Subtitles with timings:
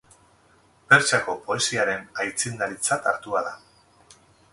[0.93, 3.53] Pertsiako poesiaren aitzindaritzat hartua da.